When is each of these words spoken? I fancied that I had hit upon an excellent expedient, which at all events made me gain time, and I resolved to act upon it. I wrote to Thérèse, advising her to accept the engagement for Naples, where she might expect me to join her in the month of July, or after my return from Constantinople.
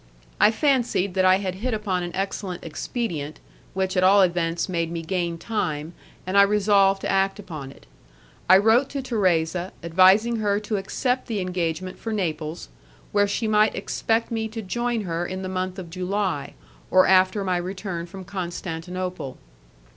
I 0.39 0.49
fancied 0.49 1.13
that 1.13 1.25
I 1.25 1.35
had 1.37 1.53
hit 1.61 1.75
upon 1.75 2.01
an 2.01 2.09
excellent 2.15 2.63
expedient, 2.63 3.39
which 3.75 3.95
at 3.95 4.03
all 4.03 4.23
events 4.23 4.67
made 4.67 4.91
me 4.91 5.03
gain 5.03 5.37
time, 5.37 5.93
and 6.25 6.35
I 6.35 6.41
resolved 6.41 7.01
to 7.01 7.11
act 7.11 7.37
upon 7.37 7.71
it. 7.71 7.85
I 8.49 8.57
wrote 8.57 8.89
to 8.89 9.03
Thérèse, 9.03 9.69
advising 9.83 10.37
her 10.37 10.59
to 10.59 10.77
accept 10.77 11.27
the 11.27 11.39
engagement 11.39 11.99
for 11.99 12.11
Naples, 12.11 12.69
where 13.11 13.27
she 13.27 13.47
might 13.47 13.75
expect 13.75 14.31
me 14.31 14.47
to 14.47 14.63
join 14.63 15.01
her 15.01 15.23
in 15.23 15.43
the 15.43 15.47
month 15.47 15.77
of 15.77 15.91
July, 15.91 16.55
or 16.89 17.05
after 17.05 17.43
my 17.43 17.57
return 17.57 18.07
from 18.07 18.23
Constantinople. 18.23 19.37